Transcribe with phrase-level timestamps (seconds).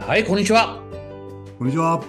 [0.00, 0.82] はい、こんにちは。
[1.58, 2.02] こんにちは。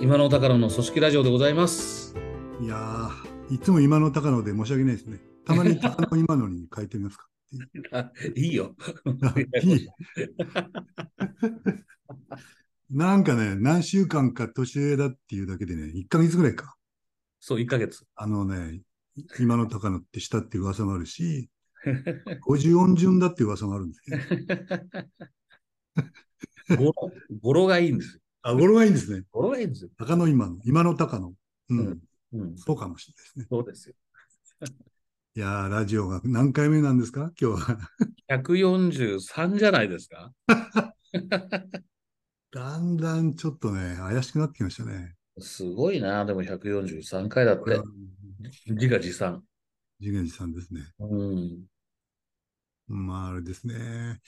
[0.00, 2.14] 今の高野の組織ラジオでございます。
[2.60, 5.18] いやー、いつも今の高野で申し訳ないですね。
[5.44, 7.26] たまに高野今のに変えてみますか。
[7.92, 8.76] あ いいよ。
[9.22, 9.88] あいい
[12.94, 16.76] なんかね、何週間か年上だっていうだけでね、1ヶ月ぐらいか。
[17.40, 18.04] そう、1ヶ月。
[18.14, 18.82] あのね、
[19.40, 21.48] 今の高野ってしたっていう噂もあるし、
[22.46, 24.18] 50音順だっていう噂もあるんですけど。
[26.68, 26.92] 語呂
[27.42, 28.20] 語呂がいいんですよ。
[28.42, 29.24] あ、語呂がいいんですね。
[29.30, 29.90] 語呂がいいんですよ。
[29.96, 31.32] 高野今の、今の高野。
[31.70, 32.00] うん、うん
[32.32, 33.46] うん、そうかもしれないですね。
[33.50, 33.94] そうですよ。
[35.36, 37.32] いやー、ラジオが何回目なんですか？
[37.40, 37.78] 今日は。
[38.28, 40.32] 143じゃないですか？
[42.52, 45.14] だんだんちょっとね、怪しくなってきましたね。
[45.40, 47.80] すごいな、でも143回だって。
[48.68, 49.42] 自画自賛。
[50.00, 50.82] 次元さんですね。
[50.98, 51.66] うん。
[52.86, 54.20] まあ、あれですね。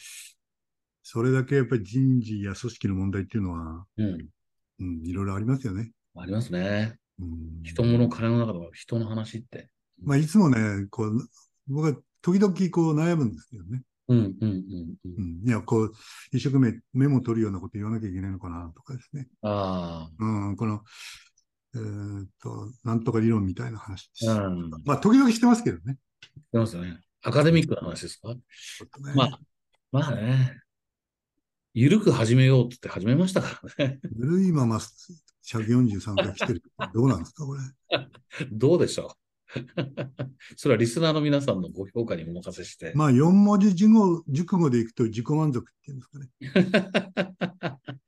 [1.08, 4.28] それだけやっぱり人事や組織の問題っていうのは、うん。
[4.80, 5.92] うん、いろいろありますよね。
[6.16, 6.98] ありますね。
[7.20, 9.70] うん、人物金の中でも人の話って。
[10.02, 11.28] まあ、いつもね、こう、
[11.68, 13.84] 僕は時々こう悩むんですけどね。
[14.08, 14.50] うんうんうん
[15.04, 15.08] う。
[15.16, 15.92] うんん、いや、こう、
[16.32, 19.28] 一生懸命メモ取るようなこと言わなきゃいけないのかなとかですね。
[19.42, 20.82] あうん、この、
[21.76, 24.28] えーっと、なんとか理論みたいな話です。
[24.28, 24.48] あ。
[24.48, 24.70] うん。
[24.84, 25.98] まあ、時々してますけどね。
[26.52, 26.98] 出ますよね。
[27.22, 28.34] アカデミックな話ですか？
[28.34, 28.40] ね
[29.14, 29.40] まあ、
[29.92, 30.62] まあね。
[31.78, 33.98] ゆるく始めようって言って始めましたからね。
[34.16, 34.78] ぬるいまま
[35.46, 36.62] 143回来てる。
[36.94, 37.60] どうなんですか、これ。
[38.50, 39.14] どうでしょ
[39.54, 39.60] う。
[40.56, 42.92] それはリスナーの皆さんのご評価にお任せして。
[42.94, 47.78] まあ、4文字熟語熟語でいくと自己満足っていうんですかね。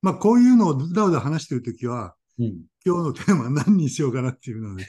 [0.00, 4.86] まあ、こういうのをうだうだ話してるときは、うん、今日のテーマは何にしようかなっていうので、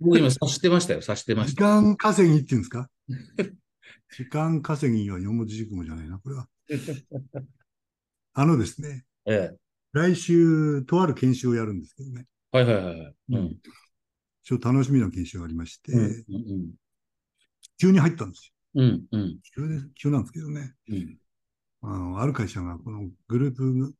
[0.00, 1.80] 僕今察してましたよ、察してま時した。
[1.80, 2.90] 間稼ぎっていうんですか
[4.12, 6.48] 時間稼ぎは4文字熟語じゃないな、これは。
[8.34, 9.56] あのですね、ええ。
[9.92, 13.16] 来週、とある研修をやるんですけどね、はいはいはいはい。
[13.30, 13.58] うん。
[14.42, 16.74] ちょっと楽しみな研修がありまして、うんうん
[17.78, 19.36] 急に入ったんですうんうんよ。
[19.56, 20.74] 急で急なんですけどね。
[20.88, 21.18] うん
[21.84, 23.94] あの、ある会社がこのグループ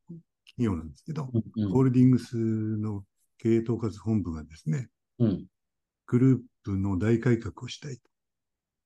[0.46, 3.04] 企業なんですけど、うんホールディングスの
[3.38, 5.46] 経営統括本部がですね、うん
[6.06, 8.11] グループの大改革をしたいと。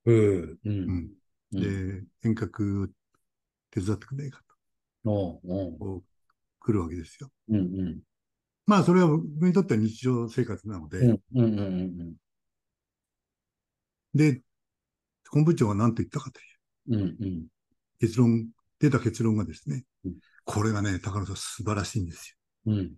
[0.06, 0.40] うん。
[0.42, 1.10] ううん。
[1.52, 1.60] ん。
[1.60, 2.88] で、変革を
[3.70, 4.42] 手伝ってくれないか
[5.04, 5.72] おうおう。
[5.72, 6.02] と、こう
[6.60, 7.30] 来るわけですよ。
[7.48, 8.00] うんうん。
[8.66, 12.14] まあ、それは僕にとっては日常生活なので、うんうんうんうん。
[14.14, 14.42] で、
[15.30, 16.96] 本部長は何と言ったかという。
[16.96, 17.46] うんうん。
[18.00, 18.48] 結論、
[18.80, 19.84] 出た結論がですね。
[20.04, 22.36] うん、これがね、高野さん素晴らしいんです
[22.66, 22.72] よ。
[22.74, 22.94] うん。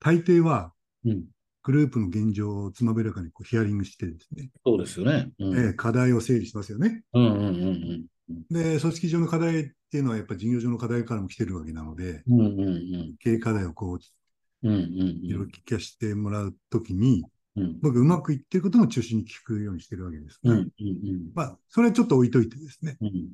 [0.00, 0.72] 大抵は、
[1.04, 1.24] うん
[1.62, 5.30] グループの現状をつまびらかにこうヒアリングしてですね、そうですよね。
[5.38, 5.56] うん。
[5.56, 7.02] えー課題を整理しますよね。
[7.12, 8.06] うんうんうん
[8.50, 12.72] で、組織上の課題っていうのはやっぱ事業上の課題からも来てるわけなので、うんうんう
[13.12, 13.16] ん。
[13.18, 14.80] 経営課題をこう、うんうん
[15.22, 17.24] いろいろ聞かせてもらうときに、
[17.56, 17.78] うん。
[17.80, 21.30] 僕うまくいってることも中心に聞くようにしてるわけですが、うんうんうん。
[21.34, 23.28] まあ、それはちょっと置いといてですね、うん。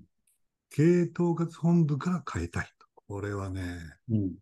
[0.70, 2.86] 経営統括本部から変えたいと。
[2.94, 3.78] これはね、
[4.10, 4.32] うん。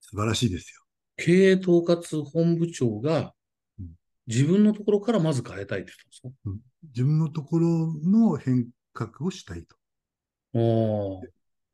[0.00, 0.82] 素晴らしいですよ。
[1.20, 3.32] 経営統括本部長が
[3.78, 3.86] うん。
[4.26, 5.92] 自分のところからまず変えたいって
[6.22, 9.76] 言ったんです自分のところの変革をしたいと。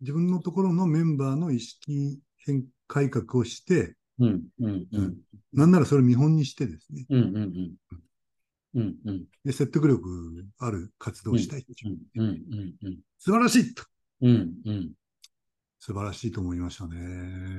[0.00, 5.16] 自分のところのメンバーの意識変改革をして、うんうんうん。
[5.52, 7.76] なんならそれを見本にしてですね、うんうんうん。
[8.74, 11.64] うんうんで説得力ある活動をしたい。
[11.84, 11.88] う。
[11.88, 13.84] んうんうん素晴らしいと。
[14.22, 14.92] うんうん。
[15.78, 16.96] 素晴らしいと思いましたね。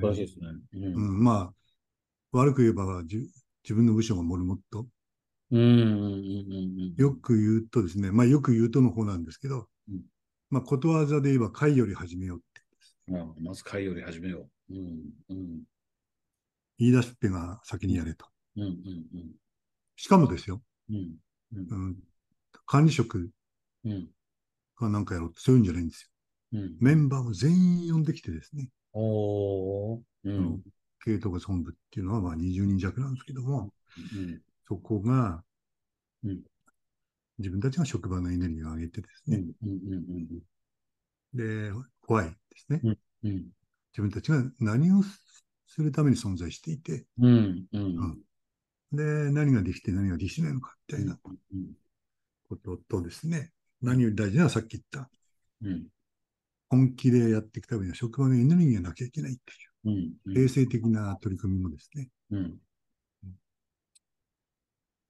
[0.00, 0.46] 晴らしいですね。
[0.74, 1.52] ううんん、まあ、
[2.32, 4.86] 悪く言えば自分の部署がモルモット。
[5.50, 5.86] うんうんう
[6.92, 10.02] んよく言うとですね、まあよく言うとの方なんですけど、うん
[10.50, 12.62] まあことわざで言えば会より始めようって。
[13.08, 13.44] うん。
[13.44, 14.74] まず会より始めよう。
[14.74, 15.00] うん
[15.30, 15.62] うん
[16.78, 18.26] 言い出しっぺが先にやれと。
[18.56, 18.74] うんうん
[19.96, 21.16] しかもですよ、うん
[21.54, 21.96] うんうん、
[22.66, 23.30] 管理職
[23.84, 24.08] うん
[24.78, 26.10] がなんかやろうってそういうんじゃないんです
[26.52, 26.60] よ。
[26.60, 27.54] うんメンバーを全
[27.86, 30.62] 員呼んできてですね、おーうん
[31.08, 33.72] 経営統括本部っていうのはまあ20人弱なんですけども、
[34.14, 34.42] うん。
[34.68, 35.42] そこが
[36.22, 36.40] うん。
[37.38, 39.44] 自分たちが職場のエネルギーを上げてですね、
[41.32, 41.70] で、
[42.02, 42.80] 怖いですね。
[42.82, 43.32] うんうん。
[43.92, 45.02] 自分たちが何を
[45.66, 48.18] するために存在していて、うんうん。
[48.92, 51.72] で、何ができて何ができてないのかみたいなうん
[52.48, 55.08] こととですね、何より大事なのはさっき言った、
[55.62, 55.86] うん。
[56.70, 59.77] 本気でやっていくためには職場のエネルギーがなきゃいけないってうんいう、
[60.36, 62.58] 衛生的な取り組みもですね、うん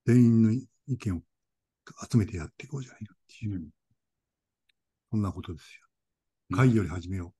[0.05, 0.67] 全員の意
[0.97, 1.21] 見を
[2.09, 3.69] 集めてやっていこうじゃないかっていう、うん
[5.11, 6.55] そんなことですよ。
[6.55, 7.33] 会より始めよ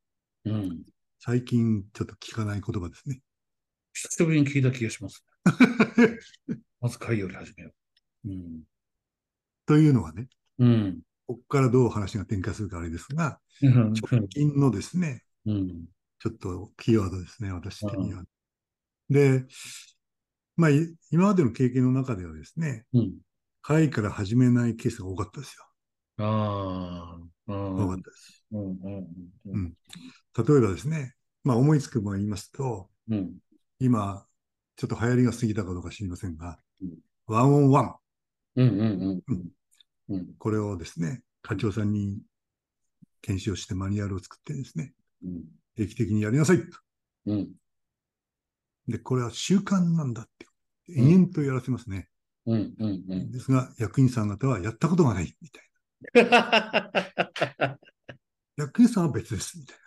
[0.46, 0.52] う。
[0.52, 0.82] うん。
[1.20, 3.22] 最近ちょっと聞かない言葉ですね。
[3.94, 5.24] 久しぶりに聞いた気がします。
[6.82, 7.72] まず会より始めよ
[8.26, 8.30] う。
[8.30, 8.64] うん。
[9.68, 11.02] というのはね、うん。
[11.28, 13.94] ここからどう話が展開するかあれですが、うん。
[13.94, 15.86] 直近のですね、うん。
[16.20, 18.24] ちょっとキーワードですね、私的には。
[19.10, 19.46] で、
[20.56, 23.14] まあ、い今までの経験の中ではですね、うん。
[23.62, 26.26] 会から始めないケースが多かったですよ。
[26.26, 27.30] ああ。
[27.48, 27.86] うん。
[27.86, 28.46] 多かったです。
[28.52, 28.62] うん。
[28.62, 29.08] うん。
[29.46, 29.74] うん
[30.38, 33.38] 例えばですね、まあ思いつくものを言いますと、うん。
[33.80, 34.26] 今、
[34.76, 37.96] ちょっと流行りが過ぎたかどうか知りませんがうん、ワンオンワン、
[38.58, 38.70] うん。
[38.70, 39.24] うん。
[39.28, 39.50] うん。
[40.10, 40.28] うん。
[40.38, 42.20] これをですね、課長さんに
[43.22, 44.94] 検証してマニュアルを作ってですね、
[45.24, 45.44] うん。
[45.80, 46.66] 定期的にやりなさいと。
[47.28, 47.50] うん。
[48.88, 50.46] で、これは習慣なんだって、
[50.96, 52.10] 延々とやらせますね。
[52.46, 52.76] うん。
[52.78, 53.04] うん。
[53.08, 53.32] うん。
[53.32, 57.80] ですが、役員さん方はやったことがないみたいな。
[58.58, 59.78] 役員さんは別ですみたい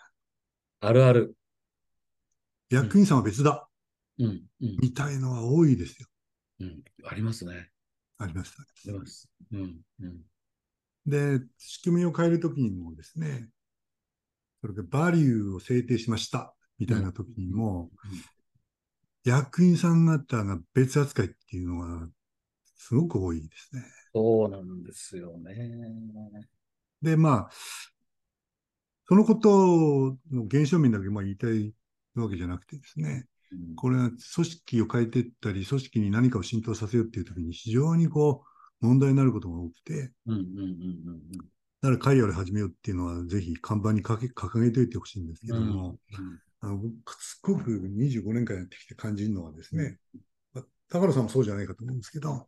[0.81, 1.37] あるある。
[2.71, 2.79] な。
[2.79, 3.69] 役員さんは別だ
[4.19, 4.27] うん。
[4.27, 4.77] うん。
[4.81, 6.09] みたいのは多いですよ。
[6.61, 6.83] うん。
[7.05, 7.71] ありますね。
[8.19, 8.63] ありました。
[8.63, 9.29] あります。
[9.53, 9.81] うん。
[10.01, 10.21] うん。
[11.07, 13.49] で、仕組みを変えるときにもですね、
[14.63, 17.91] それからバリューを制定しましたみたいなときにも、
[19.25, 22.09] 役員さん方が別扱いっていうのは
[22.77, 23.83] すごく多いですね。
[24.15, 25.55] そうなんですよね。
[27.03, 27.51] で、まあ、
[29.09, 31.75] そのことの現象面だけまあ言いたい
[32.15, 38.45] わけじゃなくてですね、うんこれは組織を変えていったり、組織に何かを浸透させようっていうときに非常にこ
[38.81, 40.35] う問題になることが多くて、うん。
[40.35, 40.41] うん。
[40.41, 41.53] うん。
[41.83, 44.19] だから会より始めようっていうのはぜひ看板に掲
[44.61, 45.97] げておいてほしいんですけども、
[46.61, 49.99] あの僕すごく25年間やってきて感じるのはですね、
[50.55, 52.47] まあ高野さんもそうじゃないかと思うんですけど、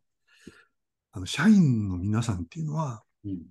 [1.11, 3.41] あの社員の皆さんっていうのは、うん。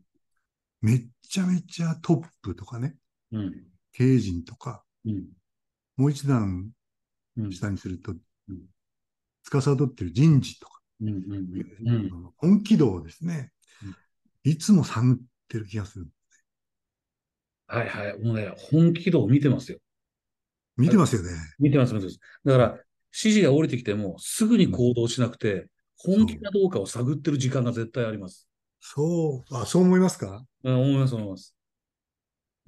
[0.80, 2.96] めっちゃめちゃトップとかね、
[3.32, 3.52] うん。
[3.92, 5.24] 経営陣とか、うん。
[5.96, 6.70] もう一段
[7.36, 7.52] うん。
[7.52, 8.58] 下にするとうん、
[9.42, 11.08] 司ってる人事とか、うん。
[11.08, 11.18] うん。
[11.86, 12.30] うん。
[12.36, 13.50] 本気度をですね、
[14.44, 15.18] いつも探
[15.54, 16.08] ってる気がする。
[17.68, 18.18] はいはい。
[18.18, 19.78] もうね、本気度を見てますよ。
[20.76, 21.30] 見てますよね。
[21.60, 22.18] 見てます、見てます。
[22.44, 28.48] だから、指示が降りてきても、すぐに行動しなくて、本気かどうかを探ってる時間が絶対あります。
[28.80, 30.44] そう、あ、そう思いますか？
[30.64, 31.54] うん、思います、思います。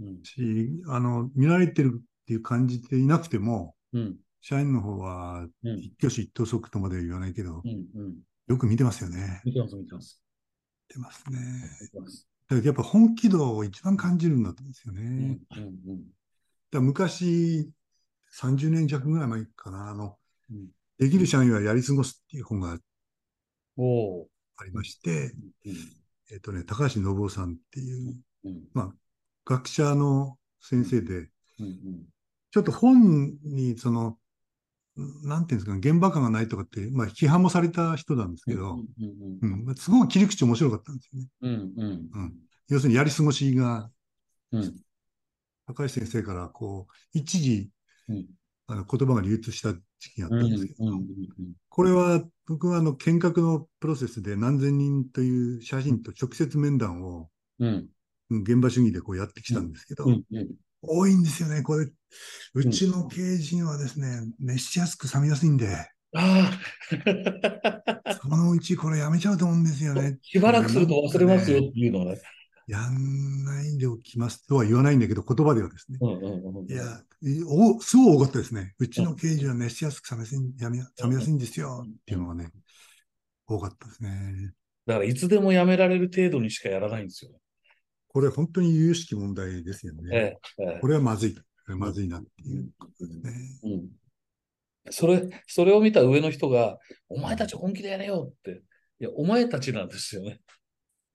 [0.01, 0.23] うん。
[0.23, 4.17] し、あの、見られてるっていう感じていなくても、うん。
[4.41, 5.79] 社員の方はうん。
[5.81, 7.87] 一挙手一投足とまでは言わないけど、うん。
[7.95, 8.15] うん。
[8.47, 9.43] よく見てますよね。
[9.45, 10.23] 見てます、見てます。
[10.89, 11.39] 見てますね。
[11.83, 12.29] 見てます。
[12.49, 15.41] だからやっぱ本気度を一番感じるんだと思うんですよね。
[15.57, 15.63] うん。
[15.63, 15.67] うん。
[15.67, 16.05] うん。
[16.71, 17.71] だ昔、
[18.33, 20.17] 30年弱ぐらい前かな、あの、
[20.51, 22.79] うんできる社員はやり過ごすっていう本が。
[24.57, 25.35] ありまして、
[25.67, 25.75] うん。
[26.33, 28.15] えっ、とね、高橋信夫さんっていう、
[28.45, 28.65] うん。
[28.73, 28.93] まあ、
[29.45, 31.29] 学者の先生で、
[31.59, 31.67] うん。
[31.67, 32.07] うん。
[32.51, 34.19] ちょっと本に、その、
[34.97, 39.39] なんていうんですかね、現場感がないとかって、まあ、批判もされた人なんですけど、うん。
[39.43, 41.29] うんまあすごく切り口面白かったんですよね。
[41.43, 41.73] うん。
[41.77, 41.91] うん。
[42.13, 42.35] うん
[42.69, 43.91] 要するにやり過ごしが、
[44.53, 44.77] うん。
[45.67, 47.71] 高橋先生から、こう、一時、
[48.09, 48.27] うん
[48.69, 51.07] あの言葉が流通した時期があったんですけど、うん。
[51.69, 57.69] これは、僕はあの、見学のプロセスで何千人という写真と直接面談を、うん。
[58.31, 60.05] うん現場主義でこうやってきたんですけど。
[60.83, 61.63] 多いんですよね。
[61.63, 61.89] これ、
[62.55, 65.69] うちの経営陣はですね、熱しやすく冷めやすいんで、
[66.15, 66.59] あ
[68.23, 70.19] そのうちこれやめちゃうと思うんですよあね。
[70.23, 72.21] しばらくすると忘れますよっていうのはね。
[72.67, 75.99] やんないでおきますとは言わないんだけど、言葉ではですね。
[76.01, 76.71] うんうんうん。
[76.71, 78.75] いや、いおすごい多かったですね。
[78.79, 82.51] うちの経営陣は熱しやすく冷めやすいやめ冷めやすいんですよっていうのがね、
[83.47, 84.53] 多かったですね。
[84.85, 87.31] だから、いつでもやめられる程度にしかやらないんですよ。
[88.09, 90.03] これ本当に有識問題ですよね。
[90.13, 90.17] え
[90.59, 90.65] え。
[90.65, 91.39] ええこれはまずい。
[91.75, 93.33] まずいなっていうことですね。
[93.65, 93.89] うん。
[94.91, 98.63] それ、それを見た上の人が、お前たち本気でやれよって。
[99.01, 100.41] いや、お前たちなんですよね。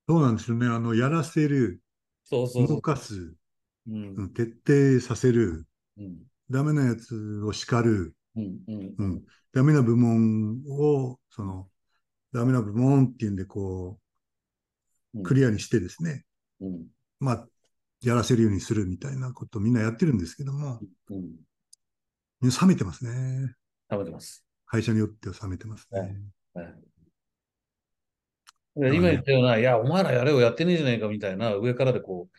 [0.08, 0.68] そうなんですよね。
[0.68, 1.82] あの、やらせる、
[2.30, 3.38] 動そうそうそかす、う。
[3.88, 4.16] うん。
[4.16, 5.66] うん徹底させる、
[5.98, 6.18] うん。
[6.50, 8.60] ダメなやつを叱る、うん。
[8.68, 8.96] うん。
[8.98, 11.70] うん、ダメな部門を、その、
[12.34, 14.00] ダメな部門っていうんで、こ
[15.14, 16.26] う、クリアにしてですね、
[16.60, 16.88] うん。
[17.20, 17.48] まあ、
[18.04, 20.80] やらせるようにするみたいなことをみんなやってるんですけども、
[21.10, 21.36] うん。
[22.42, 23.56] 冷めてますね。
[23.90, 24.44] 食べてます。
[24.66, 26.22] 会社によっては冷めてますね。
[26.54, 26.76] はい。
[28.76, 32.30] で今言ったような、いや、お前らやれよ、やってねえじゃないかみたいな、上からでこ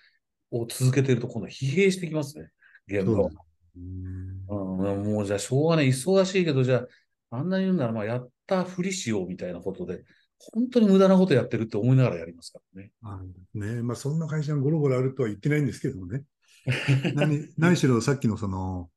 [0.50, 2.50] う、を続けてると、今度疲弊してきますね、
[2.86, 3.30] 現場は。
[3.76, 6.86] うんうん、もうじゃあ、しょうがない、忙しいけど、じゃ
[7.30, 10.04] あ、あんなに言うなら、まあ、やったふりしようみたいなことで、
[10.52, 12.92] 本当に無駄なことやってるって思いながらやりますからね。
[13.02, 13.20] あ
[13.54, 16.24] ねまあ、そんな会社がゴロゴロあるとは言ってないんですけどもね。
[17.14, 18.90] 何何しろさっきのその、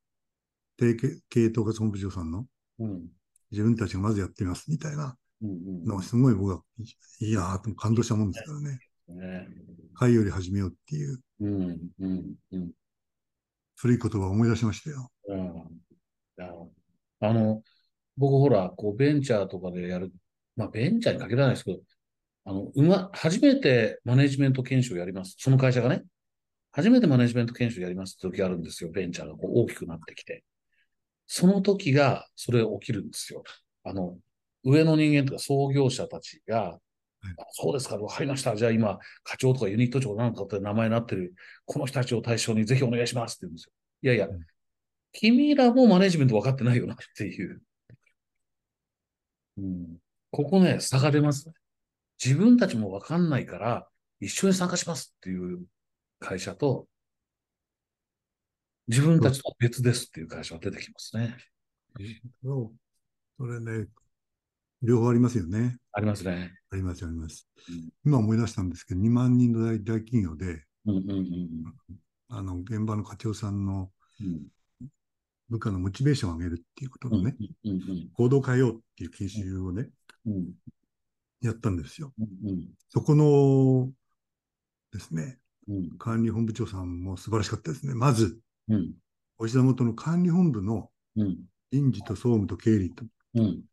[0.78, 2.48] 定経経営統括本部長さんの
[2.80, 3.08] うん。
[3.52, 6.62] 自分たちがまずやってみますみたいなのがすごい僕は
[7.20, 8.80] いいやーと感動したもんですからね。
[9.08, 9.48] ね。
[9.94, 11.80] 会より始めようっていううん。
[12.00, 12.36] うん。
[12.52, 12.72] うん。
[13.78, 15.12] 古い言葉を思い出しましたよ。
[15.28, 15.86] うん。
[17.20, 17.62] あの、
[18.18, 20.12] 僕ほら、こう、ベンチャーとかでやる、
[20.56, 21.80] まあ、ベンチャーに限らないですけど、
[22.46, 25.36] あの、うま、初めてマネジメント研修をやります。
[25.38, 26.04] その会社がね、
[26.72, 28.92] 初めてマネジメント研修やりますって時あるんですよ。
[28.92, 30.44] ベンチャーがこう大きくなってきて。
[31.28, 33.44] その時が、それ起きるんですよ。
[33.84, 34.18] あの、
[34.64, 36.80] 上の人間とか創業者たちが、
[37.38, 38.56] あそうですか、わかりました。
[38.56, 41.34] じゃあ今、課長とかユニット長なんかって名前になってる、
[41.66, 43.72] この人たちを対象にぜひお願いしますって言うんですよ。
[44.04, 44.46] いやいや、うん
[45.18, 47.62] 君らもマネジメント分かってないよなっていう。
[49.58, 49.98] うん、
[50.36, 51.54] ここね、差が出ますね。
[52.22, 53.88] 自分たちも分かんないから、
[54.20, 55.64] 一緒に参加しますっていう
[56.20, 56.90] 会社と、
[58.90, 61.38] 自分たちとは別ですっていう会社が出てきますね。
[62.44, 62.74] そう
[63.38, 63.88] それね、
[64.82, 65.78] 両方ありますよね。
[65.94, 66.52] ありますね。
[66.70, 67.90] あります、ありますうん。
[68.06, 71.50] 今思い出したんですけど、2万人の大大企業で、うんうんうん
[72.28, 73.90] あの、現場の課長さんの
[74.20, 74.48] うん。
[75.48, 77.38] 部下のモチベーションを上げるっていうことうんのね、
[78.14, 79.92] 行動を変えようっていう研修をね、うん
[81.42, 82.14] やったんですよ。
[82.20, 83.92] うんそこの
[84.92, 85.98] ですね、うん。
[85.98, 87.94] 管理本部長さんも素晴らしかったですね。
[87.94, 88.40] まず、
[88.70, 88.94] うん。
[89.38, 91.38] お膝元の管理本部のうん。
[91.72, 93.04] 人事と総務と経理と、
[93.34, 93.64] うん。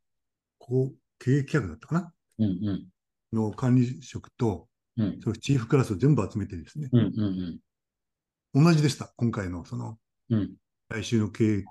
[0.58, 2.12] こう、経営企画だったかな？
[2.38, 2.88] うんうん。
[3.32, 4.66] の管理職と、
[4.96, 5.20] うん。
[5.22, 9.12] そのチーフクラスを全部集めてですね、うんうん同じでした。
[9.16, 9.98] 今回のその、
[10.30, 10.54] うん。
[10.88, 11.64] 来週の経営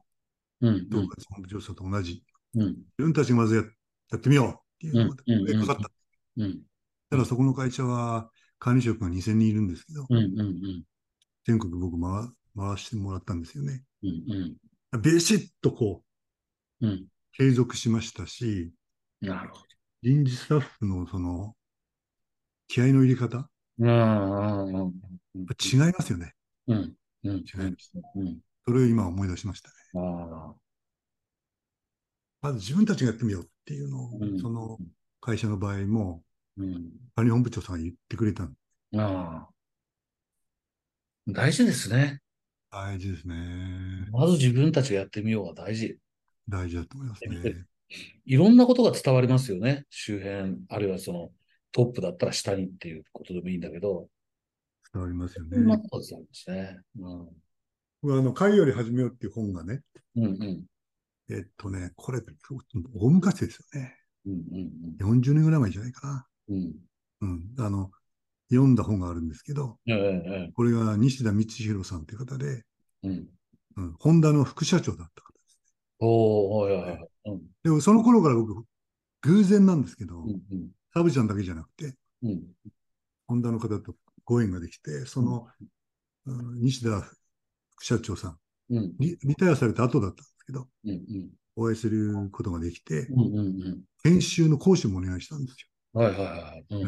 [0.61, 2.23] うん統括本部長さんと同じ、
[2.55, 2.67] うん。
[2.67, 3.63] 自分たちがまずや
[4.11, 5.91] やってみようっていうのでかかった。
[6.37, 6.61] うん
[7.09, 10.83] ただそこの会社は管理職が2000人いるんですけど、うんうん
[11.45, 13.83] 全国僕回回してもらったんですよね。
[14.03, 14.55] うん
[14.91, 16.03] うんベシッとこ
[16.81, 18.71] う、うん継続しましたし、
[19.21, 19.65] なるほ
[20.03, 21.55] 人事スタッフのその、
[22.67, 23.45] 気合の入れ方、ど。
[23.79, 24.91] うんうんうん
[25.33, 26.33] 違いますよね。
[26.67, 27.93] うんうん違います。
[28.15, 29.75] うんそれを今思い出しましたね。
[29.95, 30.55] ああ
[32.41, 34.77] まず自分たちがやってみようっていうのを、うんその
[35.23, 36.23] 会社の場合も、
[36.57, 38.51] うん管理本部長さんが言ってくれたの
[38.97, 39.49] ああ
[41.27, 42.19] 大事ですね。
[42.71, 43.35] 大事ですね。
[44.11, 45.97] まず自分たちがやってみようが大事。
[46.49, 47.65] 大事だと思いますね。
[48.25, 49.85] いろんなことが伝わりますよね。
[49.89, 51.31] 周辺、あるいはその
[51.71, 54.09] トップだったら下にっていうことでもいいんだけど、
[54.93, 55.83] 伝わりますよいろんなね。
[55.83, 56.79] ことが伝わりますね。
[56.95, 57.29] うん
[58.01, 59.83] 僕はあの、会より始めようっていう本がね、
[60.15, 60.65] うんうん
[61.31, 62.19] えっとね、これ、
[62.93, 63.97] 大昔ですよね。
[64.25, 66.27] うんうん40年ぐらい前じゃないかな。
[66.49, 66.73] うん。
[67.21, 67.49] うん。
[67.57, 67.65] うん。
[67.65, 67.89] あの、
[68.51, 70.51] 読んだ本があるんですけど、ええええ。
[70.53, 72.63] これが西田光弘さんという方で、
[73.03, 73.27] うん。
[73.77, 75.59] うん、ホンダの副社長だった方です。
[75.99, 77.09] おおはいはいはい。
[77.25, 77.41] うん。
[77.63, 78.65] でもその頃から僕、
[79.21, 80.69] 偶然なんですけど、うんうん。
[80.93, 82.43] サブちゃんだけじゃなくて、うん。
[83.27, 83.95] ホンダの方と
[84.25, 85.47] ご縁ができて、その、
[86.25, 86.61] うん。
[86.61, 87.01] 西田
[87.69, 88.37] 副社長さん
[88.71, 88.93] うん。
[88.99, 91.29] リ、リタイアされた後だったんですけど、うんうん。
[91.55, 93.81] お会いすることができて、うんうんうん。
[94.03, 95.57] 研修の講師もお願いしたんです
[95.93, 96.65] はいはいはい。
[96.69, 96.81] うん。
[96.81, 96.87] よ。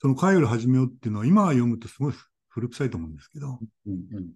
[0.00, 2.14] その会より始めようっていうのは、今読むとすごい
[2.48, 4.30] 古臭いと思うんですけど、うんうん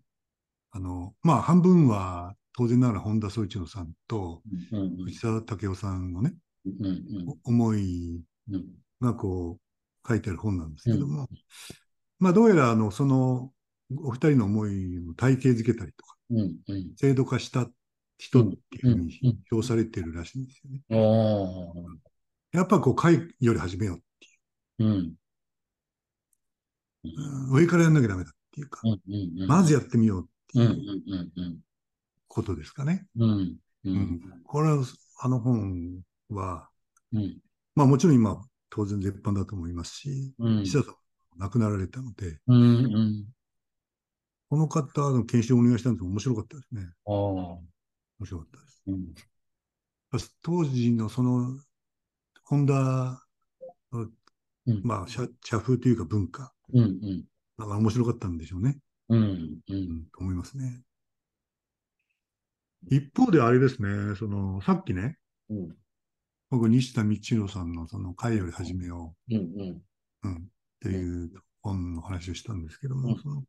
[0.72, 6.34] あの、まあ、半分は当然ながら本田宗一郎さんとうんうん藤沢武雄さんのね、
[6.66, 8.64] うんうんお思いうん
[9.00, 11.28] がこう書いてある本なんですけども、
[12.18, 13.52] まあどうやらあのその
[14.02, 16.38] お二人の思いを体系づけたりとかうん
[16.68, 16.92] うん。
[16.96, 17.70] 制度化した
[18.18, 19.38] 人っていうふううんにうん。
[19.50, 20.82] 評されているらしいんですよね。
[20.90, 20.94] あ
[22.54, 24.28] あやっぱこう会より始めようって
[24.78, 25.16] うん
[27.04, 27.20] いう、
[27.50, 27.60] うん。
[27.60, 29.48] 上からやんなきゃダメだっていうか、うんうんうん。
[29.48, 31.58] まずやってみようってうんういうんうん。
[32.28, 33.06] ことですかね。
[33.16, 33.56] うんうん。
[33.84, 33.96] ううん。
[33.96, 34.84] んこれは
[35.20, 36.68] あの本は、
[37.12, 37.38] うん。
[37.74, 40.62] まあもちろん今当然絶版だと思いますし、うん。
[40.62, 40.98] 石田さんも
[41.38, 43.26] 亡くなられたので、うんうん。
[44.48, 46.88] この方の研修をお願いしたんですけど面白かったですね。
[48.18, 48.82] 面白かったです。
[48.86, 49.14] うん。
[50.42, 51.58] 当時のその、
[52.44, 53.22] ホンダ
[53.92, 54.08] の、
[54.66, 54.82] うん。
[54.82, 57.24] まあ、社社風というか文化、うんうん。
[57.58, 58.78] なんか面白かったんでしょうね。
[59.08, 60.82] うんううんん、と思いますね。
[62.88, 65.18] 一方であれですね、その、さっきね、
[65.48, 65.76] うん。
[66.50, 69.42] 僕、西田道弘さんの、その、会より始めようんうん。
[69.42, 69.82] う、
[70.22, 70.38] うん、っ
[70.80, 71.30] ていう
[71.62, 73.20] 本の話をしたんですけども、うん。
[73.20, 73.44] その、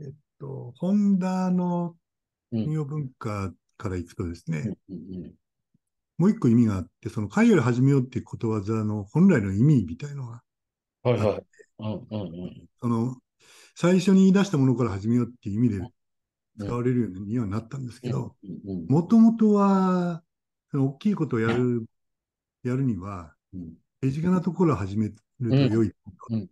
[0.00, 1.96] えっと、ホンダの
[2.52, 2.58] うん。
[2.60, 4.76] 企業文化からいくとですね、
[6.18, 10.42] もう一個意味があって、その会より始めようっていうことわざの本来の意味みたいのが、
[11.02, 11.42] はいはい。
[11.80, 12.68] うんうんうん。
[12.80, 13.16] その、
[13.74, 15.92] 最初に言い出したものから始めようっていう意味で
[16.58, 18.36] 使われるようにはなったんですけど、
[18.88, 20.22] もともとは、
[20.70, 21.86] その大きいことをやる、
[22.62, 23.34] やるには、
[24.00, 25.90] 手近なところを始めると良いっ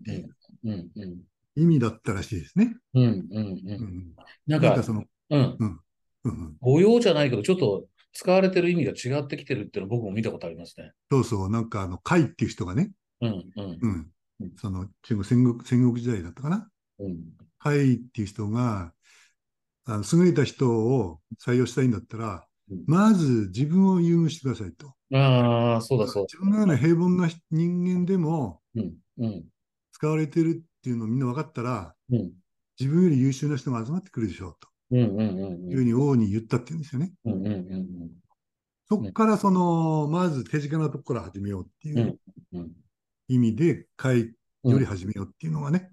[0.04, 2.76] ていう意味だったらしいですね。
[2.94, 3.40] うんうんう
[3.74, 4.14] ん。
[4.46, 5.80] なんか、その、うん。
[6.24, 6.56] うん。
[6.60, 10.92] 誤用じゃないけど、ちょっと使われてる意味が違ってきてるっていうの僕も見たことありますね。
[11.10, 13.78] そうそう、なんかあの、海っていう人がね、うんうん。
[14.40, 14.52] うん。
[14.56, 16.68] その、中国戦国、戦国時代だったかな。
[16.98, 17.18] うん。
[17.58, 18.92] 海っていう人が、
[19.84, 24.94] あの優れた人を採用したいんだったら、うん、まず自分を優遇してくださいと。
[25.16, 29.44] ああ、そうだそう自分のような平凡な人間でも、うんうん、
[29.92, 32.32] 使われてるっていうのをみんな分かったら、うん、
[32.78, 34.69] 自分より優秀な人が集まってくるでしょうと。
[34.90, 37.12] うんうんうんうん、いうふうに王に言ったっていうんですよね。
[38.88, 42.18] そこからその、まず手近なところから始めようっていう
[43.28, 45.90] 意味で、会より始めようっていうのがね、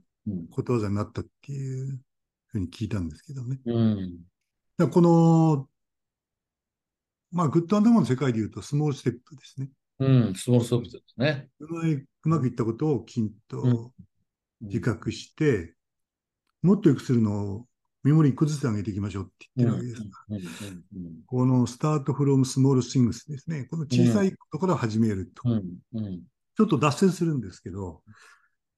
[0.52, 2.02] ことわざになったっていう
[2.48, 3.60] ふうに聞いたんですけどね。
[3.66, 4.20] うん、
[4.78, 5.70] だこの、
[7.32, 9.70] まあ、グッドアンドモの世界でいうと、スモールステップですね。
[10.00, 11.50] うん、スモールステップですね。
[11.60, 13.94] うまいうまくいったことをきちんと
[14.62, 15.76] 自覚して、
[16.64, 17.67] もっと良くするのを
[18.08, 20.08] メモリー1個ずつ上げていきましょうって言ってるわけですが、
[21.26, 25.44] このスタートフロームスモールシングスですね、この小さいところを始めると。
[25.44, 28.02] ちょっと脱線するんですけど、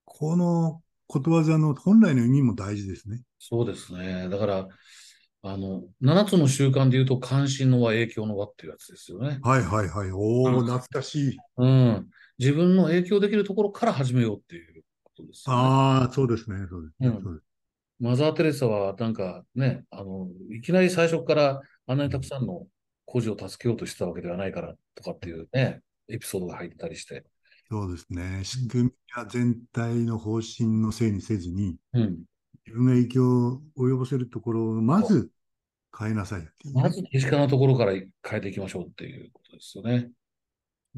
[0.04, 3.22] このことわざの本来の意味も大事ですね。
[3.40, 4.28] そうですね。
[4.30, 4.68] だから、
[5.42, 9.40] あの、7つの習慣で言うと、関心の輪、影響の輪っていうやつですよね。
[9.42, 10.12] はいはいはい。
[10.12, 11.38] おお、懐かしい。
[11.58, 12.08] うん。
[12.38, 15.62] 自分の影響できるところから始めようっていうことですよね。
[15.62, 16.58] ああ、そうですね。
[16.70, 17.18] そうですね。
[17.24, 17.42] うん、
[18.00, 22.66] マザー・テレサは、なんかね、あの、いきなり最初からあんなにたくさんの
[23.06, 27.26] 孤児を助けようとしてたわけではないからとかっていうね、エピソードが入ったりして。
[27.70, 28.42] そうですね。
[28.44, 32.24] 仕組みや全体の方針のせいにせずに、うん、
[32.66, 35.32] 自分が影響を及ぼせるところをまず
[35.98, 40.12] 変えなさいいまず身近なところから変えていきましょうっていうことですよね。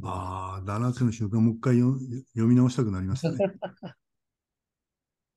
[0.03, 3.37] ああ、7つの習慣、もう一回読み直したくなりましたね。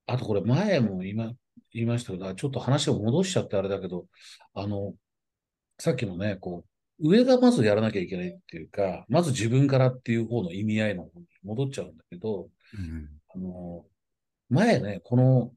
[0.06, 1.32] あとこれ前も言いま
[1.74, 4.06] 言いましたけど、ちょっと話を戻しちゃってあれだけど、
[4.54, 4.94] あの、
[5.78, 6.64] さっきのね、こ
[7.00, 13.84] う、上がまずやらなきゃいけないっていうか、まず自分からっていう方の意味合いの方に戻っちゃうんだけど、うん、あの、
[14.48, 15.52] 前ね、この、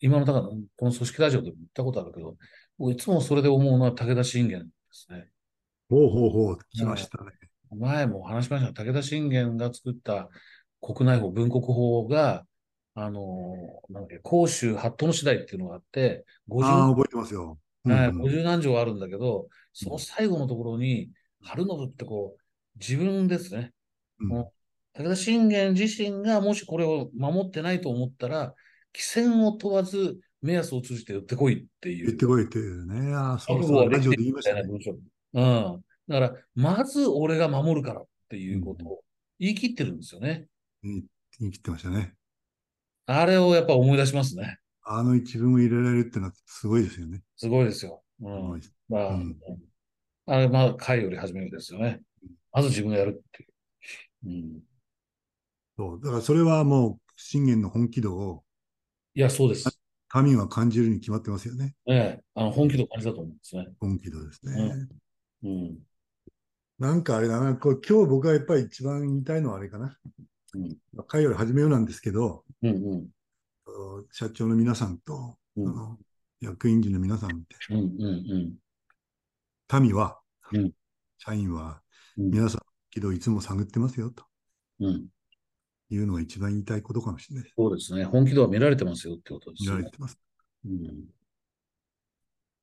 [0.00, 2.36] 今のだから、この組織ラジオでも言ったことあるけど、
[2.78, 5.28] 僕いつもそれで思うのは武田信玄ですね。
[5.90, 7.30] ほうほうほう、来ましたね。
[7.78, 10.28] 前も話しました武田信玄が作った
[10.80, 12.44] 国内法、文国法が、
[12.94, 13.56] あの、
[13.90, 17.58] なんだっけ、甲州八斗の次第っていうのがあって、50あ覚えてますよ。
[17.84, 21.10] うんうん、50何条あるんだけど、その最後のところに、
[21.42, 23.72] 春信ってこう、自分ですね。
[24.20, 24.28] うん、
[24.94, 28.54] 武田信玄自身がもしこれを守ってないと思ったら、
[28.94, 32.06] 規線を問わず目安を通じて言ってこいっていう。
[32.06, 33.14] 言ってこいっていうね。
[33.14, 34.62] ああ、そうそう、ラジオで言いましたね。
[35.34, 35.84] うん。
[36.06, 39.00] だから、まず俺が守るからっていうことを
[39.40, 40.46] 言い切ってるんですよね。
[40.84, 41.04] うん、
[41.40, 42.14] 言い切ってましたね。
[43.06, 44.58] あれをやっぱ思い出しますね。
[44.82, 47.22] あの一文を入れられるってのはすごいですよね。
[47.36, 48.02] すごいですよ。
[48.20, 48.60] うん。
[48.88, 49.36] まあ、うん、
[50.26, 52.00] あれ、まあ、会より始めるですよね。
[52.52, 53.50] まず自分がやるっていう。
[54.26, 54.60] うん。
[55.76, 56.00] そう。
[56.00, 58.44] だからそれはもう、信玄の本気度を。
[59.14, 59.78] いや、そうです。
[60.08, 61.74] 神は感じるに決まってますよね。
[61.86, 62.20] ええ。
[62.34, 63.66] あの、本気度感じたと思うんですね。
[63.80, 64.52] 本気度ですね。
[65.42, 65.50] うん。
[65.50, 65.78] うん、
[66.78, 69.98] なんかあれだな、こう今日僕がやっぱり一番言いたいのはあれかな。
[70.54, 73.08] うん、会より始めようなんですけど、うんうん、
[74.10, 75.98] 社長の皆さんと、うん、あの
[76.40, 78.58] 役員陣の皆さんって、うんうん
[79.72, 80.18] うん、民は、
[80.52, 80.72] うん、
[81.18, 81.80] 社員は、
[82.16, 84.24] 皆さん、けどいつも探ってますよと。
[84.80, 85.06] うん。
[85.90, 87.52] いうのが一番言いたいことかもしれない。
[87.56, 88.04] そうですね。
[88.04, 89.76] 本気度は見られてますよってことですね。
[89.76, 90.18] 見られてます。
[90.64, 91.04] うん、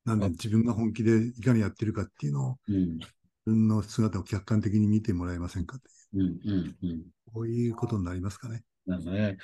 [0.04, 3.08] なんで自分が本気でいかにやってるかっていうのを、うん、自
[3.44, 8.62] 分の姿を客観的に見てもらえませんかという、うんうんうん、こういうことになりますかね。
[8.86, 9.38] なんかね。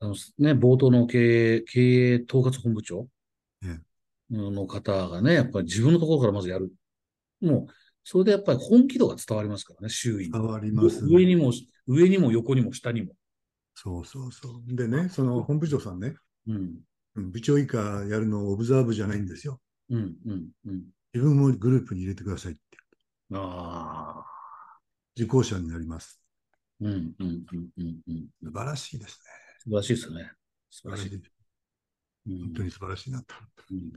[0.00, 3.06] あのね、冒頭の経営、経営統括本部長
[4.30, 6.72] の方がね、やっぱり自分のところからまずやる。
[7.42, 10.32] もう、それでやっぱり本気度が伝わりますからね、周囲に。
[10.32, 11.52] 伝わります、ね、上にも、
[11.86, 13.12] 上にも横にも下にも。
[13.74, 14.74] そうそうそう。
[14.74, 16.14] でね、その本部長さんね、
[16.46, 19.60] うん、部長以下やるのオブザーブじゃないんですよ。
[19.90, 22.60] うんうんうん、自分もグループに入れてくださいって。
[23.34, 24.29] ああ。
[25.16, 26.20] 受講者になります。
[26.80, 28.26] うんうんうんうんうん。
[28.42, 29.30] 素晴らしいですね。
[29.58, 30.30] 素晴らしいですね。
[30.70, 31.22] 素晴らしい。
[32.26, 33.34] 本当に素晴らしいなと。
[33.70, 33.92] うん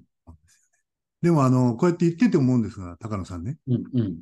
[1.22, 3.58] でも、あの、こうやって言ってて思うんですが、高野さんね。
[3.66, 4.20] うんうん。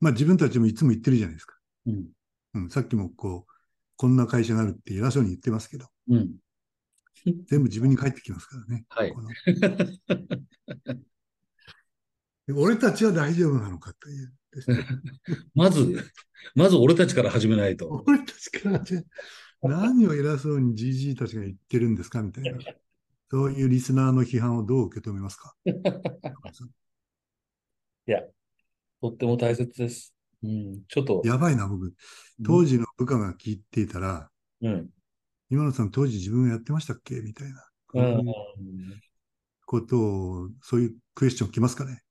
[0.00, 1.54] まあ自分たちもいつも言ってるじゃないですか。
[1.86, 2.06] うん。
[2.54, 3.52] うん、さっきもこう、
[3.96, 5.86] こんな会社になるって偉そうに言ってますけど。
[6.08, 6.34] うん。
[7.46, 8.84] 全部自分に返ってきますからね。
[8.88, 9.14] はい
[12.54, 14.32] 俺たちは大丈夫なのかという。
[15.54, 16.12] まず、
[16.54, 18.04] まず俺たちから始めないと。
[18.06, 19.02] 俺たちからじゃ
[19.62, 22.58] 何を偉そうに GG たちが言ってるんですかみたいな。
[23.30, 25.54] そういうリスナーの批判をどう受け止めますか？
[29.00, 30.14] とっても大切です。
[30.42, 31.94] うん、ちょっと、やばいな、僕。
[32.44, 34.30] 当時の部下が聞いていたら、
[34.62, 34.90] うん。
[35.50, 37.20] 今野さん当時自分がやってましたっけ？
[37.20, 37.68] みたいな。
[37.94, 38.24] うん
[39.68, 42.02] ことを、そういうクエスチョン来ますかね？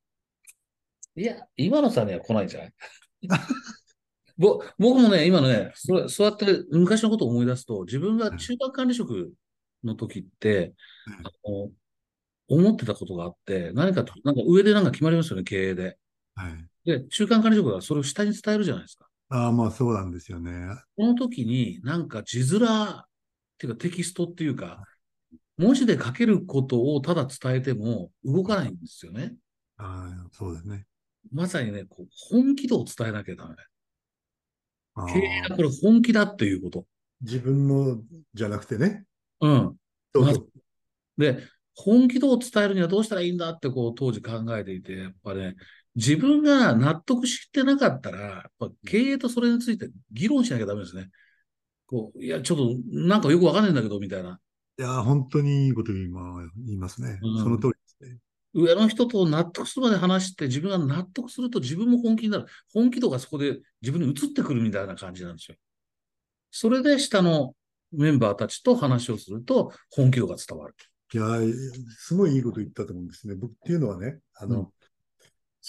[1.17, 2.73] いや、今のさんには来ないんじゃない？
[4.37, 9.33] ぼ僕もね、今のねそ、そうやって昔のことを思い出すと、自分が中間管理職
[9.83, 10.73] の時って、
[11.07, 11.71] うんあの
[12.49, 15.97] 思ってたことがあって、何かと、なんか上でなんか決まりますよね、経営で。
[16.33, 16.65] はい。
[16.85, 19.05] で、中間管理職がそれを下に伝えるじゃないですか。
[19.27, 20.53] ああ、まあそうなんですよね。
[20.95, 23.03] この時になんか字面っ
[23.57, 24.81] ていうかテキストっていうか、
[25.57, 29.35] 文字で書けることをただ伝えても動かないんですよね。
[29.75, 30.85] ああ、そうですね。
[31.31, 33.55] まさにね、こう本気度を伝えなきゃダメ。
[35.13, 36.85] 経営がこれ本気だっていうこと。
[37.21, 38.01] 自分の
[38.33, 39.05] じゃなくてね。
[39.41, 39.75] うん。
[40.13, 40.49] そうそう。
[41.17, 41.43] で、
[41.75, 45.55] 本気度を伝えるにはどうしたらいいんだってこう当時考えていて、やっぱね、
[45.95, 51.09] 自分が納得してなかったら、やっぱ経営とそれについて議論しなきゃダメですね。
[51.87, 54.39] こう、いや、ちょっとなんかよくわかんないんだけど、みたいな。
[54.79, 57.19] いや、本当にいいこと言いますね。
[57.21, 57.73] うんその通り。
[58.57, 62.45] 上の人と納得するまで話して、自分が納得すると自分も本気になる。
[62.73, 65.57] 本気度がそこで自分に移ってくるみたいな感じなんですよ。
[66.49, 67.53] それで下の
[67.91, 70.75] メンバーたちと話をすると、本気度が伝わる。
[71.13, 71.23] いや、
[71.97, 73.35] すごいいいこと言ったと思うんですね。
[73.35, 74.67] 僕っていうのはね、あの、うん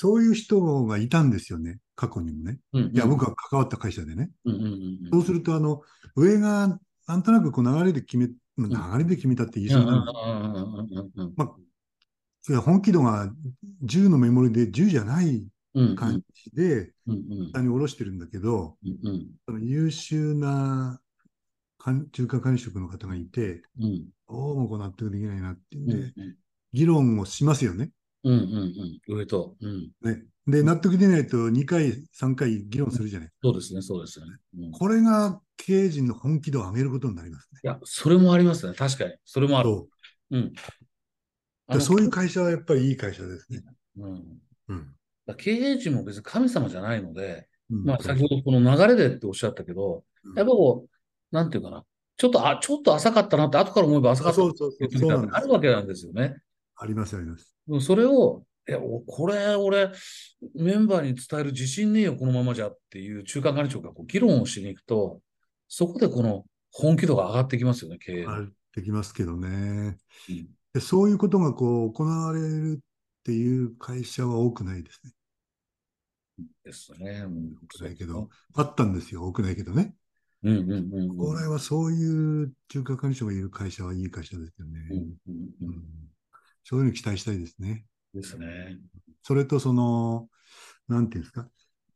[0.00, 1.80] そういう人がいたんですよね。
[1.96, 2.60] 過去にもね。
[2.72, 4.30] うん、いや、僕が関わった会社でね。
[4.44, 5.80] うんうんうんそうすると、あの、
[6.14, 11.54] 上がなんとなくこう流れで決め、まあ流れで決めたって言いそうなんですまあ、
[12.48, 13.30] いや本気度が
[13.84, 18.76] 10のメモリで10じゃないうん感じでうんうん下に下ろしてるんだけど、
[19.48, 21.00] の優秀な
[21.78, 26.12] 管中間管理職の方がいて、うんどうもこう納得できないなっていうんうんで、
[26.72, 27.90] 議論をしますよね。
[28.24, 28.40] うんうん
[29.08, 29.90] うん上と、うん。
[30.02, 33.30] ねで、納得できないと2回、3回議論するじゃない。
[33.42, 34.36] そうですね、そうですよね。
[34.58, 37.60] うんいこれが経営陣の本気度を上げることになりますね。
[37.62, 38.74] や、それもありますね。
[38.74, 39.14] 確かに。
[39.24, 39.70] それもある。
[39.70, 39.88] そ
[40.30, 40.52] ううん。
[41.80, 43.62] そういう会社はやっぱりいい会社ですね。
[43.98, 44.24] うん。
[44.68, 44.94] うん。
[45.26, 51.84] ら経営陣も別に神様じゃないので、うんまあ先ほどこの流れでっておっしゃったけど、うんやっぱこう、なんていうかな。
[52.16, 54.66] ちょっと、あ、ちょっと浅かったなって、後から思えば浅かったなって
[55.32, 55.52] ある。
[55.52, 56.34] わけなんですよね。
[56.74, 57.56] ありますあります。
[57.66, 59.92] でもそれを、いや、おこれ、俺、
[60.54, 65.20] メンバーに伝える自信ねえよ、このままじゃっていう中間管理職がこう議論をしに行くと、
[65.68, 68.32] そこでこの本気度が上がってきますよね、経営の。
[68.32, 69.98] あできますけどね。
[70.28, 75.12] うんでそういうことがこう行われるっていう会社は多くないですね。
[76.64, 77.22] ですね。
[77.26, 79.24] うん多くないけど、あったんですよ。
[79.24, 79.94] 多くないけどね。
[80.42, 81.16] うんうんうんうん。
[81.16, 84.88] これはそういう中間管理職がいる会社はいい会社ですよね。
[84.90, 85.16] うんうんう
[85.62, 85.82] うんん
[86.64, 87.86] そういうの期待したいですね。
[88.14, 88.78] ですね。
[89.22, 90.28] それとその、
[90.86, 91.48] なんていうんですか。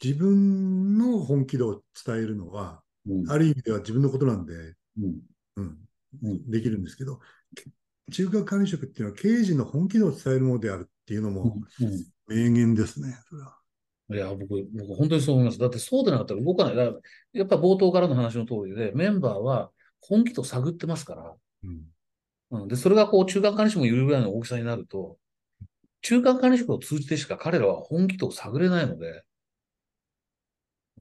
[0.02, 4.54] 自分の本気度を伝えるのは、うんある意味では自分のことなんで、
[4.98, 5.20] うん
[5.56, 5.78] うん、
[6.22, 7.20] うんできるんですけど、
[8.10, 13.16] 中間管理職っていうのは経営陣の本気度を伝えるものであるっていうのもうん名言ですね。
[13.28, 13.58] それは。
[14.10, 15.58] いや、僕、僕、本当にそう思います。
[15.58, 16.76] だってそうでなかったら動かない。
[16.76, 16.98] だから
[17.32, 21.34] やっぱ冒頭からの話の通りで、メンバーは本気度を探ってますから、
[21.64, 21.82] うん
[22.50, 25.18] うん、で、それがこう中間管理職もいるぐらいの大きさになると、
[26.02, 29.22] 中間管理職を通じてしか彼らは本気度を探れないので、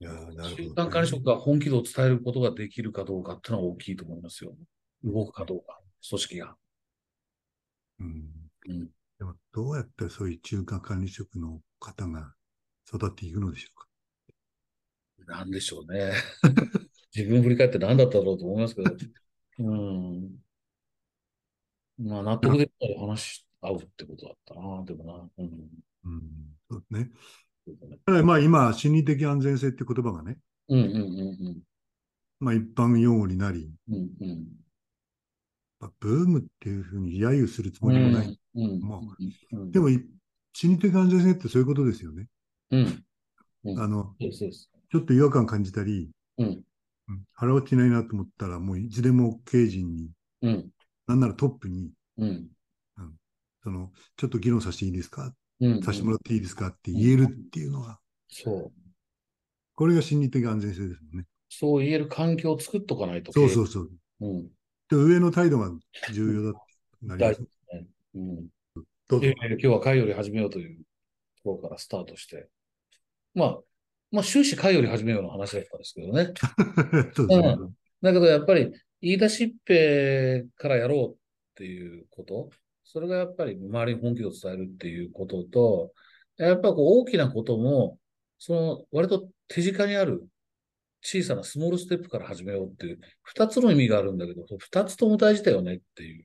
[0.00, 4.54] いやーなる中ほど、間管理職が本気度を伝えることができるかどうかっていうのは大きいと思いますよ。
[5.04, 6.56] 動くかどうか、組織が。
[8.02, 12.34] うんうん、でもどうやってそういう中間管理職の方が
[12.86, 15.34] 育っていくのでしょうか？
[15.34, 16.12] なんでしょうね。
[17.14, 18.90] 自分振り返って何だったろうと思いますけど、
[19.58, 20.38] うん。
[21.98, 25.30] まあ、納得できない話し合うってことだったな、でもな。
[25.38, 25.68] うん。
[26.04, 26.22] うん、
[26.68, 27.10] そうですね。
[28.06, 30.38] ただまあ今、心理的安全性って言葉がね、
[30.68, 31.62] うんうんうん
[32.40, 34.10] まあ一般用語になり、うん。
[34.20, 34.61] うん
[35.82, 38.38] あブームっていうふうに揶揄するつもりもない。
[38.54, 39.00] うんうんまあ
[39.52, 40.00] うんでも、い
[40.52, 42.28] 心理的安全性ってそういうことですよね。
[42.70, 43.04] うん。
[43.64, 44.24] う。
[44.90, 46.46] ちょっと違和感感じたり、うん。
[47.08, 50.10] うん腹落ちないなと思ったら、もういつでも経営陣に、
[50.42, 50.70] うん。
[51.06, 52.48] なんならトップに、うん。
[53.64, 55.34] その、ちょっと議論させていいですか？
[55.60, 55.82] うん。
[55.82, 58.72] させてもらっていいですかって言えるっていうのは、そう。
[59.74, 61.26] これが心理的安全性ですもんね。
[61.48, 63.32] そう言える環境を作っとかないと。
[63.32, 63.90] そうそうそう。
[64.20, 64.26] う。
[64.26, 64.50] う
[64.96, 65.04] ん。
[65.04, 65.70] 上の態度が
[66.12, 66.60] 重要だ
[67.02, 67.40] なります。
[67.40, 67.86] ね。
[68.14, 68.46] うん。
[69.08, 72.48] どう今日は会より始めようというところからスタートして。
[73.34, 73.58] まあ、
[74.10, 76.32] まあ終始会より始めようの話だったんですけどね。
[77.14, 77.56] そうですね。
[78.02, 81.16] だけどやっぱり言い出しっぺからやろうっ
[81.54, 82.50] ていうこと、
[82.84, 85.92] それがやっぱり周りに本気を伝えるっていうことと、
[86.36, 87.98] やっぱこう大きなことも、
[88.38, 90.26] その割と手近にある
[91.02, 96.24] 小さなスモールステップから始めようっていう、二つの意味があるんだけど、二つとも大事だよねっていう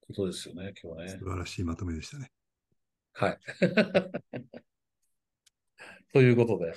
[0.00, 1.18] ことですよね、今日ね素。
[1.18, 2.32] 晴らしいまとめでしたね。
[3.12, 3.38] はい。
[6.12, 6.74] ということで、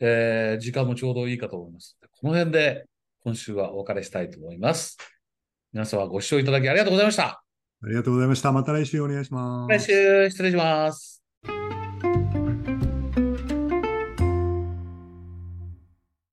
[0.00, 1.96] えー時間もちょうどいいかと思います。
[2.20, 2.86] この辺で
[3.24, 4.98] 今週はお別れしたいと思います。
[5.72, 7.42] 皆様ご視聴いただきありがとうございました。
[7.84, 8.52] ありがとうございました。
[8.52, 9.70] また来週お願いします。
[9.70, 11.22] 来週失礼します。